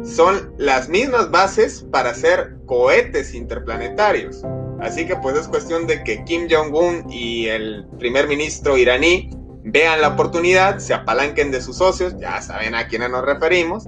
[0.03, 4.43] son las mismas bases para hacer cohetes interplanetarios.
[4.79, 9.29] Así que pues es cuestión de que Kim Jong-un y el primer ministro iraní
[9.63, 13.87] vean la oportunidad, se apalanquen de sus socios, ya saben a quiénes nos referimos,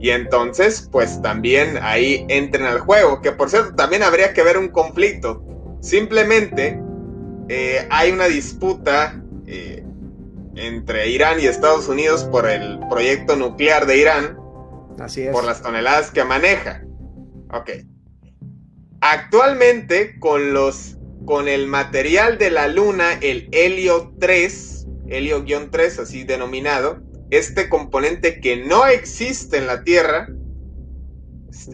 [0.00, 4.58] y entonces pues también ahí entren al juego, que por cierto también habría que ver
[4.58, 5.42] un conflicto
[5.86, 6.80] Simplemente
[7.48, 9.84] eh, hay una disputa eh,
[10.56, 14.36] entre Irán y Estados Unidos por el proyecto nuclear de Irán.
[14.98, 15.32] Así es.
[15.32, 16.82] Por las toneladas que maneja.
[17.52, 17.70] Ok.
[19.00, 20.96] Actualmente, con los.
[21.24, 24.75] con el material de la Luna, el helio 3,
[25.08, 30.28] helio-3, así denominado, este componente que no existe en la Tierra,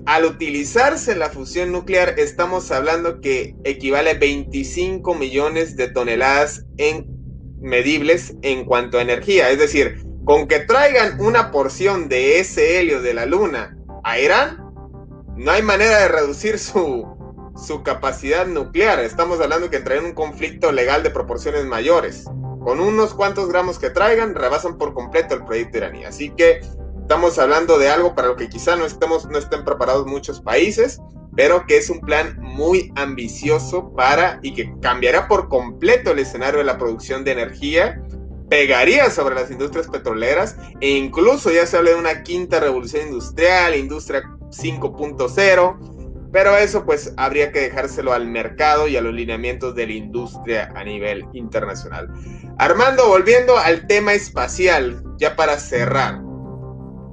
[0.06, 7.06] al utilizarse la fusión nuclear, estamos hablando que equivale a 25 millones de toneladas en
[7.60, 9.50] medibles en cuanto a energía.
[9.50, 14.58] Es decir, con que traigan una porción de ese helio de la Luna a Irán,
[15.36, 17.06] no hay manera de reducir su,
[17.56, 19.00] su capacidad nuclear.
[19.00, 22.24] Estamos hablando que traen un conflicto legal de proporciones mayores.
[22.64, 26.04] Con unos cuantos gramos que traigan, rebasan por completo el proyecto iraní.
[26.04, 26.60] Así que
[27.02, 31.00] Estamos hablando de algo para lo que quizá no, estemos, no estén preparados muchos países,
[31.36, 36.60] pero que es un plan muy ambicioso para y que cambiará por completo el escenario
[36.60, 38.00] de la producción de energía,
[38.48, 43.74] pegaría sobre las industrias petroleras e incluso ya se habla de una quinta revolución industrial,
[43.74, 45.91] industria 5.0,
[46.32, 50.72] pero eso pues habría que dejárselo al mercado y a los lineamientos de la industria
[50.74, 52.08] a nivel internacional.
[52.58, 56.20] Armando, volviendo al tema espacial, ya para cerrar.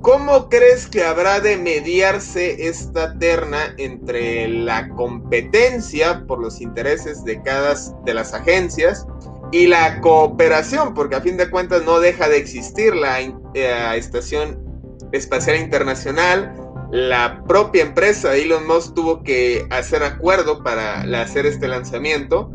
[0.01, 7.41] ¿Cómo crees que habrá de mediarse esta terna entre la competencia por los intereses de
[7.43, 9.05] cada de las agencias
[9.51, 10.93] y la cooperación?
[10.93, 14.63] Porque a fin de cuentas no deja de existir la eh, Estación
[15.11, 16.55] Espacial Internacional.
[16.91, 22.51] La propia empresa Elon Musk tuvo que hacer acuerdo para hacer este lanzamiento.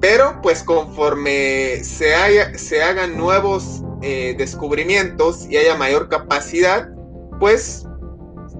[0.00, 6.88] Pero pues conforme se, hagan nuevos eh, descubrimientos y haya mayor capacidad,
[7.38, 7.86] pues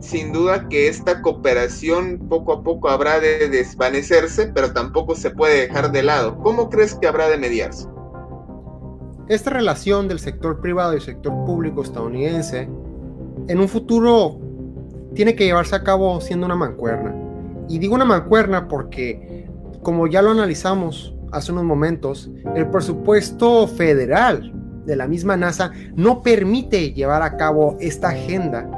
[0.00, 5.68] sin duda que esta cooperación poco a poco habrá de desvanecerse, pero tampoco se puede
[5.68, 6.38] dejar de lado.
[6.38, 7.86] ¿Cómo crees que habrá de mediarse?
[9.28, 12.68] Esta relación del sector privado y el sector público estadounidense
[13.48, 14.38] en un futuro
[15.14, 17.14] tiene que llevarse a cabo siendo una mancuerna.
[17.68, 19.48] Y digo una mancuerna porque,
[19.82, 24.52] como ya lo analizamos hace unos momentos, el presupuesto federal
[24.86, 28.68] de la misma NASA no permite llevar a cabo esta agenda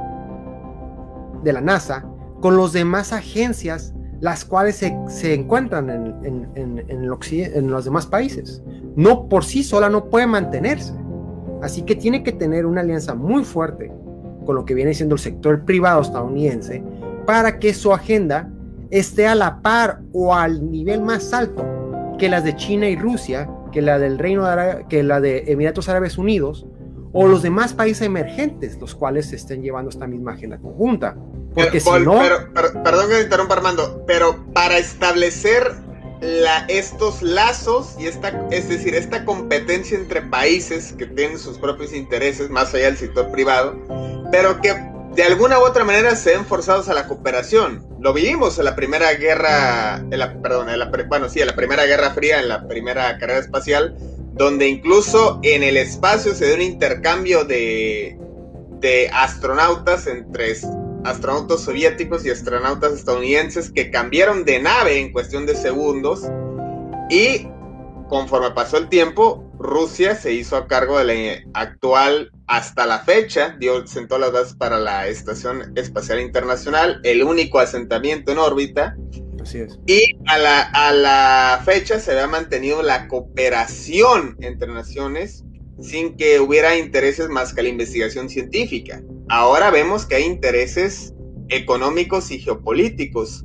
[1.42, 2.06] de la NASA
[2.40, 8.62] con las demás agencias, las cuales se, encuentran en, en, en, los demás países.
[8.94, 10.92] No por sí sola no puede mantenerse.
[11.62, 13.92] Así que tiene que tener una alianza muy fuerte
[14.44, 16.82] con lo que viene siendo el sector privado estadounidense
[17.26, 18.50] para que su agenda
[18.90, 21.64] esté a la par o al nivel más alto
[22.18, 25.88] que las de China y Rusia, que la del Reino de que la de Emiratos
[25.88, 26.66] Árabes Unidos
[27.12, 31.16] o los demás países emergentes, los cuales estén llevando esta misma agenda conjunta.
[31.54, 32.20] Porque si no...
[32.54, 35.62] perdón que me interrumpa Armando, pero para establecer
[36.22, 41.92] la, estos lazos y esta, es decir, esta competencia entre países que tienen sus propios
[41.92, 43.76] intereses, más allá del sector privado,
[44.30, 44.72] pero que
[45.14, 47.84] de alguna u otra manera se ven forzados a la cooperación.
[48.00, 51.56] Lo vimos en la primera guerra, en la, perdón, en la, bueno, sí, en la
[51.56, 53.96] primera guerra fría, en la primera carrera espacial,
[54.32, 58.16] donde incluso en el espacio se dio un intercambio de,
[58.80, 60.52] de astronautas entre
[61.04, 66.22] astronautas soviéticos y astronautas estadounidenses que cambiaron de nave en cuestión de segundos
[67.10, 67.46] y
[68.08, 73.56] conforme pasó el tiempo, Rusia se hizo a cargo de la actual, hasta la fecha,
[73.58, 78.96] dio, sentó las bases para la Estación Espacial Internacional, el único asentamiento en órbita.
[79.40, 79.78] Así es.
[79.86, 85.44] Y a la, a la fecha se había mantenido la cooperación entre naciones
[85.80, 89.02] sin que hubiera intereses más que la investigación científica.
[89.28, 91.14] Ahora vemos que hay intereses
[91.48, 93.44] económicos y geopolíticos.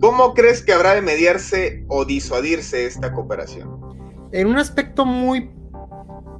[0.00, 3.80] ¿Cómo crees que habrá de mediarse o disuadirse esta cooperación?
[4.32, 5.50] En un aspecto muy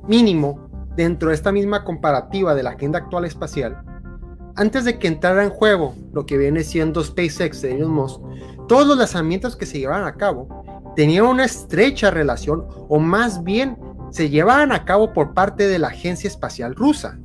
[0.08, 3.82] mínimo, dentro de esta misma comparativa de la agenda actual espacial,
[4.56, 8.20] antes de que entrara en juego lo que viene siendo SpaceX de Elon Musk,
[8.68, 13.78] todos los lanzamientos que se llevaban a cabo tenían una estrecha relación o más bien
[14.12, 17.18] se llevaban a cabo por parte de la Agencia Espacial Rusa.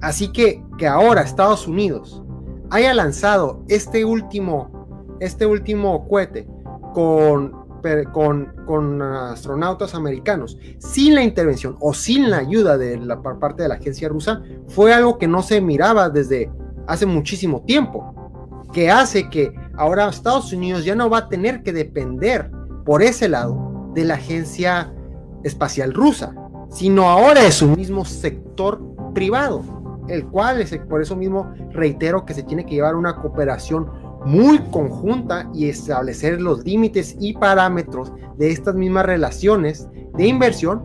[0.00, 2.22] Así que que ahora Estados Unidos
[2.70, 6.48] haya lanzado este último, este último cohete
[6.94, 7.52] con,
[8.12, 13.68] con, con, astronautas americanos sin la intervención o sin la ayuda de la parte de
[13.68, 16.50] la agencia rusa fue algo que no se miraba desde
[16.86, 21.72] hace muchísimo tiempo, que hace que ahora Estados Unidos ya no va a tener que
[21.74, 22.50] depender
[22.86, 24.92] por ese lado de la agencia
[25.44, 26.34] espacial rusa,
[26.70, 28.80] sino ahora es un mismo sector
[29.14, 29.62] privado,
[30.08, 33.90] el cual es por eso mismo reitero que se tiene que llevar una cooperación
[34.24, 40.82] muy conjunta y establecer los límites y parámetros de estas mismas relaciones de inversión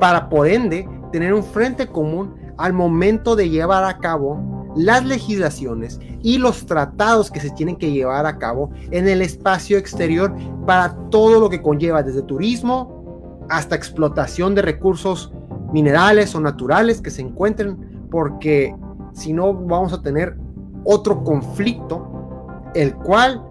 [0.00, 6.00] para por ende tener un frente común al momento de llevar a cabo las legislaciones
[6.22, 10.34] y los tratados que se tienen que llevar a cabo en el espacio exterior
[10.66, 13.03] para todo lo que conlleva desde turismo,
[13.48, 15.32] hasta explotación de recursos
[15.72, 18.74] minerales o naturales que se encuentren, porque
[19.12, 20.36] si no vamos a tener
[20.84, 23.42] otro conflicto, el cual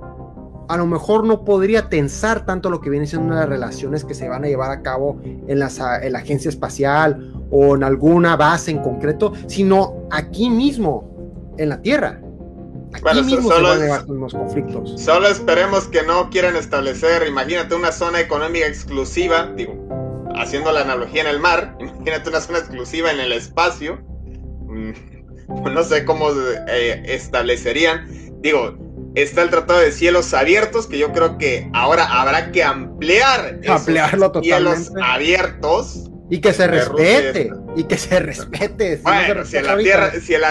[0.69, 4.29] a lo mejor no podría tensar tanto lo que viene siendo las relaciones que se
[4.29, 9.34] van a llevar a cabo en, la agencia espacial o en alguna base en concreto,
[9.47, 12.21] sino aquí mismo, en la Tierra.
[12.93, 15.01] Aquí mismo se van a llevar los conflictos.
[15.01, 19.83] Solo esperemos que no quieran establecer, imagínate, una zona económica exclusiva, digo,
[20.36, 24.00] haciendo la analogía en el mar, imagínate una zona exclusiva en el espacio,
[24.67, 24.91] mm,
[25.74, 26.30] no sé cómo
[26.67, 28.08] eh, establecerían,
[28.41, 28.78] digo,
[29.15, 34.32] está el Tratado de Cielos Abiertos, que yo creo que ahora habrá que ampliar ampliarlo
[34.32, 34.86] totalmente.
[34.86, 38.98] cielos abiertos y que se respete, y que se respete.
[38.98, 40.42] Si bueno, si, en la tierra, si, en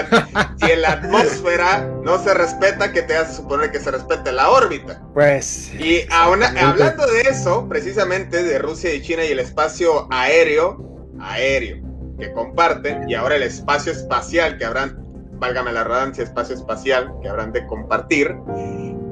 [0.83, 5.01] la, atmósfera no se respeta, que te hace suponer que se respete la órbita.
[5.15, 5.73] Pues.
[5.75, 11.79] Y hablando de eso, precisamente de Rusia y China y el espacio aéreo, aéreo,
[12.19, 14.99] que comparten, y ahora el espacio espacial que habrán,
[15.33, 18.37] válgame la redundancia, espacio espacial que habrán de compartir.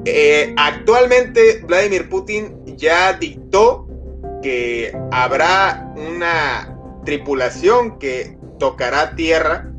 [0.05, 3.87] Eh, actualmente Vladimir Putin ya dictó
[4.41, 6.70] que habrá una
[7.05, 9.71] tripulación que tocará tierra,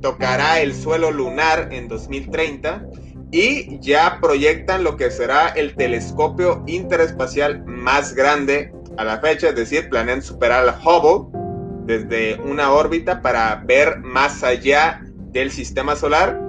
[0.00, 2.84] tocará el suelo lunar en 2030
[3.30, 9.54] y ya proyectan lo que será el telescopio interespacial más grande a la fecha, es
[9.54, 11.38] decir, planean superar al Hubble
[11.84, 15.00] desde una órbita para ver más allá
[15.32, 16.40] del sistema solar.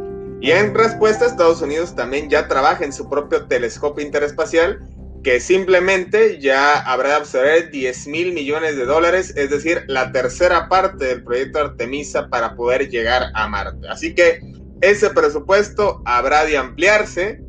[0.41, 4.79] Y en respuesta, Estados Unidos también ya trabaja en su propio telescopio interespacial
[5.23, 10.69] que simplemente ya habrá de absorber 10 mil millones de dólares, es decir, la tercera
[10.69, 13.87] parte del proyecto Artemisa para poder llegar a Marte.
[13.89, 14.39] Así que
[14.81, 17.41] ese presupuesto habrá de ampliarse.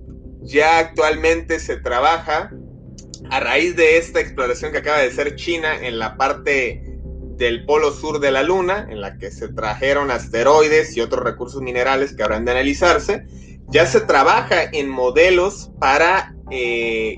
[0.42, 2.50] Ya actualmente se trabaja
[3.30, 6.82] a raíz de esta exploración que acaba de hacer China en la parte
[7.36, 11.62] del polo sur de la Luna, en la que se trajeron asteroides y otros recursos
[11.62, 13.24] minerales que habrán de analizarse.
[13.68, 17.16] Ya se trabaja en modelos para eh,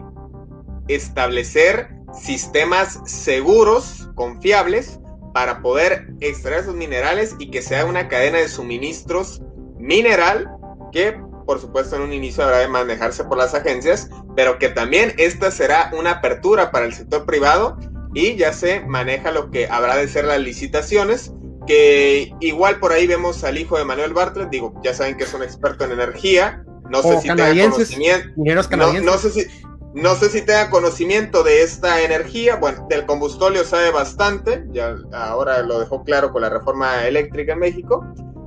[0.89, 5.01] establecer sistemas seguros, confiables,
[5.33, 9.41] para poder extraer esos minerales y que sea una cadena de suministros
[9.79, 10.51] mineral
[10.93, 11.17] que
[11.47, 15.51] por supuesto en un inicio habrá de manejarse por las agencias, pero que también esta
[15.51, 17.79] será una apertura para el sector privado
[18.15, 21.33] y ya se maneja lo que habrá de ser las licitaciones,
[21.67, 25.35] que igual por ahí vemos al hijo de Manuel Bartlett, digo, ya saben que es
[25.35, 28.31] un experto en energía, no sé si tenga conocimiento,
[28.77, 29.47] no, no, sé si,
[29.95, 35.63] no sé si tenga conocimiento de esta energía, bueno, del combustóleo sabe bastante, ya ahora
[35.63, 38.05] lo dejó claro con la reforma eléctrica en México,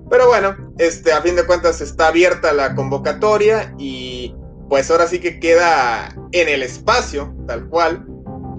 [0.09, 4.35] pero bueno, este, a fin de cuentas está abierta la convocatoria y
[4.69, 8.05] pues ahora sí que queda en el espacio, tal cual,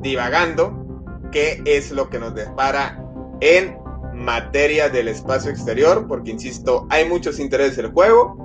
[0.01, 0.73] divagando,
[1.33, 3.03] qué es lo que nos depara
[3.41, 3.77] en
[4.15, 8.37] materia del espacio exterior, porque insisto, hay muchos intereses en el juego,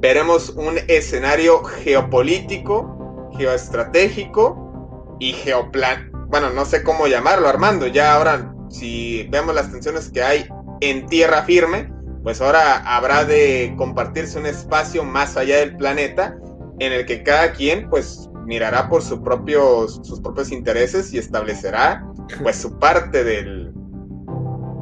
[0.00, 2.97] veremos un escenario geopolítico
[3.38, 6.10] geoestratégico y geoplan.
[6.28, 7.86] Bueno, no sé cómo llamarlo, Armando.
[7.86, 10.46] Ya ahora, si vemos las tensiones que hay
[10.80, 11.90] en tierra firme,
[12.22, 16.36] pues ahora habrá de compartirse un espacio más allá del planeta
[16.80, 22.06] en el que cada quien, pues, mirará por sus propios, sus propios intereses y establecerá,
[22.42, 23.72] pues, su parte del,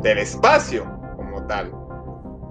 [0.02, 0.84] del espacio
[1.16, 1.72] como tal.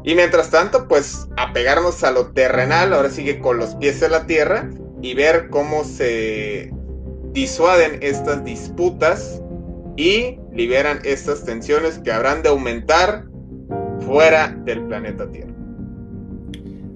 [0.03, 4.25] Y mientras tanto, pues, apegarnos a lo terrenal, ahora sigue con los pies en la
[4.25, 4.69] tierra
[5.05, 6.73] y ver cómo se
[7.31, 9.39] disuaden estas disputas
[9.97, 13.27] y liberan estas tensiones que habrán de aumentar
[13.99, 15.53] fuera del planeta Tierra.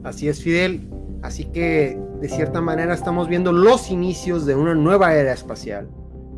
[0.03, 0.89] Así es, Fidel.
[1.21, 5.87] Así que, de cierta manera, estamos viendo los inicios de una nueva era espacial,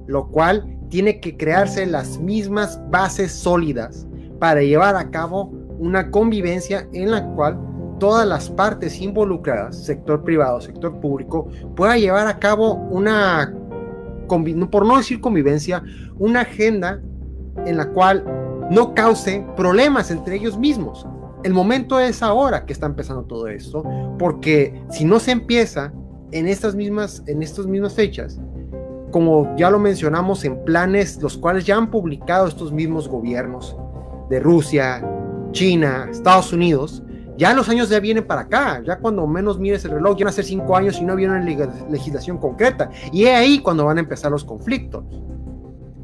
[0.08, 4.06] lo cual tiene que crearse las mismas bases sólidas
[4.40, 7.58] para llevar a cabo una convivencia en la cual
[8.02, 13.54] todas las partes involucradas, sector privado, sector público, pueda llevar a cabo una,
[14.28, 15.84] por no decir convivencia,
[16.18, 17.00] una agenda
[17.64, 18.26] en la cual
[18.72, 21.06] no cause problemas entre ellos mismos.
[21.44, 23.84] El momento es ahora que está empezando todo esto,
[24.18, 25.94] porque si no se empieza
[26.32, 28.42] en estas mismas, en estas mismas fechas,
[29.12, 33.78] como ya lo mencionamos en planes, los cuales ya han publicado estos mismos gobiernos
[34.32, 35.08] de Rusia,
[35.52, 37.04] China, Estados Unidos,
[37.42, 40.32] ya los años ya vienen para acá, ya cuando menos mires el reloj, ya van
[40.32, 41.44] a ser cinco años y no viene una
[41.90, 42.92] legislación concreta.
[43.12, 45.04] Y es ahí cuando van a empezar los conflictos.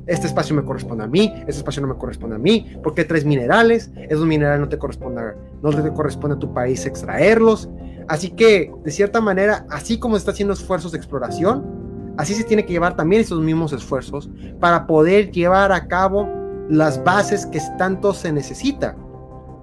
[0.08, 3.24] Este espacio me corresponde a mí, este espacio no me corresponde a mí, porque tres
[3.24, 5.22] minerales, esos minerales no te corresponde,
[5.62, 7.70] no te corresponde a tu país extraerlos.
[8.08, 12.46] Así que, de cierta manera, así como se está haciendo esfuerzos de exploración, así se
[12.46, 14.28] tiene que llevar también esos mismos esfuerzos
[14.60, 16.28] para poder llevar a cabo
[16.68, 18.96] las bases que tanto se necesita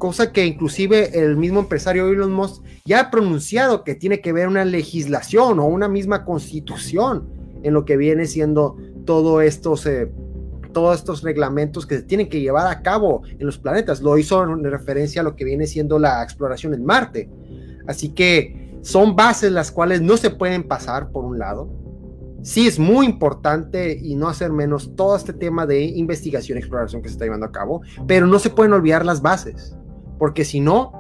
[0.05, 4.49] cosa que inclusive el mismo empresario Elon Musk ya ha pronunciado que tiene que ver
[4.49, 7.27] una legislación o una misma constitución
[7.63, 8.77] en lo que viene siendo
[9.07, 10.13] todo estos, eh,
[10.75, 14.03] todos estos reglamentos que se tienen que llevar a cabo en los planetas.
[14.03, 17.31] Lo hizo en referencia a lo que viene siendo la exploración en Marte.
[17.87, 21.71] Así que son bases las cuales no se pueden pasar por un lado.
[22.43, 27.01] Sí es muy importante y no hacer menos todo este tema de investigación y exploración
[27.01, 29.75] que se está llevando a cabo, pero no se pueden olvidar las bases
[30.19, 30.93] porque si no,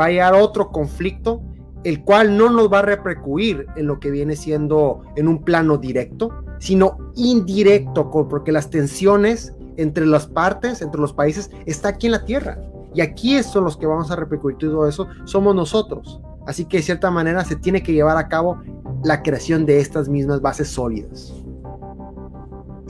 [0.00, 1.42] va a llegar otro conflicto,
[1.84, 5.78] el cual no nos va a repercutir en lo que viene siendo en un plano
[5.78, 12.12] directo, sino indirecto, porque las tensiones entre las partes, entre los países, está aquí en
[12.12, 12.58] la Tierra.
[12.94, 16.20] Y aquí son los que vamos a repercutir todo eso, somos nosotros.
[16.46, 18.60] Así que de cierta manera se tiene que llevar a cabo
[19.04, 21.32] la creación de estas mismas bases sólidas.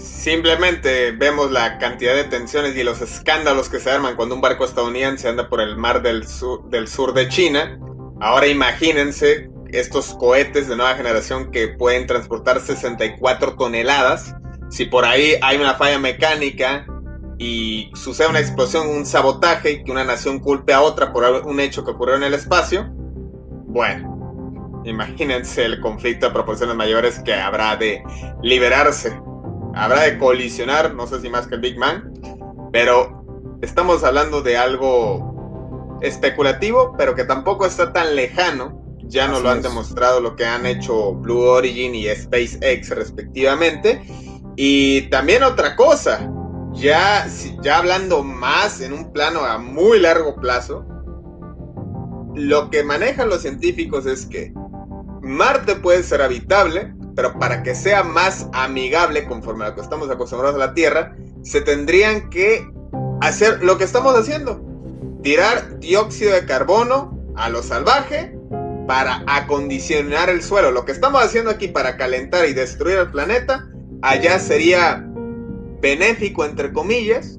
[0.01, 4.65] Simplemente vemos la cantidad de tensiones y los escándalos que se arman cuando un barco
[4.65, 7.79] estadounidense anda por el mar del sur, del sur de China.
[8.21, 14.35] Ahora imagínense estos cohetes de nueva generación que pueden transportar 64 toneladas.
[14.71, 16.87] Si por ahí hay una falla mecánica
[17.39, 21.61] y sucede una explosión, un sabotaje, y que una nación culpe a otra por un
[21.61, 22.91] hecho que ocurrió en el espacio,
[23.67, 28.03] bueno, imagínense el conflicto de proporciones mayores que habrá de
[28.43, 29.19] liberarse
[29.81, 32.13] habrá de colisionar, no sé si más que el Big Man,
[32.71, 33.25] pero
[33.63, 38.79] estamos hablando de algo especulativo, pero que tampoco está tan lejano.
[39.05, 44.03] Ya nos lo han demostrado lo que han hecho Blue Origin y SpaceX respectivamente.
[44.55, 46.31] Y también otra cosa,
[46.75, 47.27] ya,
[47.63, 50.85] ya hablando más en un plano a muy largo plazo,
[52.37, 54.53] lo que manejan los científicos es que
[55.23, 60.09] Marte puede ser habitable, pero para que sea más amigable conforme a lo que estamos
[60.09, 62.67] acostumbrados a la Tierra, se tendrían que
[63.21, 64.65] hacer lo que estamos haciendo,
[65.23, 68.35] tirar dióxido de carbono a lo salvaje
[68.87, 70.71] para acondicionar el suelo.
[70.71, 73.69] Lo que estamos haciendo aquí para calentar y destruir el planeta,
[74.01, 75.07] allá sería
[75.83, 77.39] benéfico entre comillas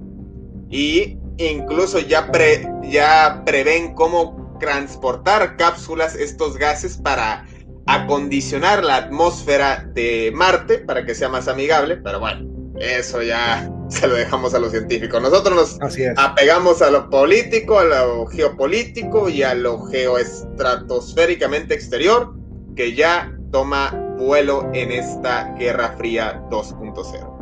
[0.69, 7.47] y incluso ya, pre, ya prevén cómo transportar cápsulas estos gases para
[7.85, 12.47] acondicionar la atmósfera de Marte para que sea más amigable, pero bueno,
[12.79, 15.21] eso ya se lo dejamos a los científicos.
[15.21, 22.33] Nosotros nos apegamos a lo político, a lo geopolítico y a lo geoestratosféricamente exterior
[22.75, 27.41] que ya toma vuelo en esta Guerra Fría 2.0.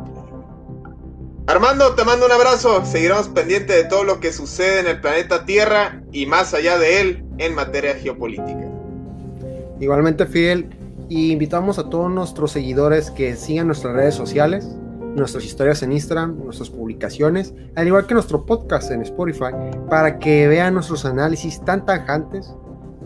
[1.46, 2.84] Armando, te mando un abrazo.
[2.84, 7.00] Seguiremos pendientes de todo lo que sucede en el planeta Tierra y más allá de
[7.00, 8.69] él en materia geopolítica.
[9.80, 10.68] Igualmente, Fidel,
[11.08, 14.76] y invitamos a todos nuestros seguidores que sigan nuestras redes sociales,
[15.16, 19.52] nuestras historias en Instagram, nuestras publicaciones, al igual que nuestro podcast en Spotify,
[19.88, 22.54] para que vean nuestros análisis tan tajantes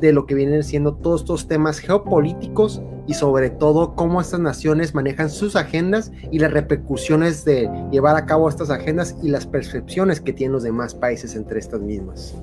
[0.01, 4.95] de lo que vienen siendo todos estos temas geopolíticos y sobre todo cómo estas naciones
[4.95, 10.21] manejan sus agendas y las repercusiones de llevar a cabo estas agendas y las percepciones
[10.21, 12.35] que tienen los demás países entre estas mismas.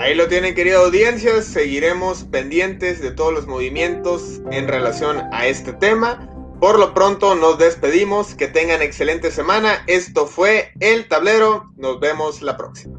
[0.00, 1.42] Ahí lo tienen, querida audiencia.
[1.42, 6.26] Seguiremos pendientes de todos los movimientos en relación a este tema.
[6.58, 8.34] Por lo pronto nos despedimos.
[8.34, 9.84] Que tengan excelente semana.
[9.88, 11.70] Esto fue El Tablero.
[11.76, 12.98] Nos vemos la próxima.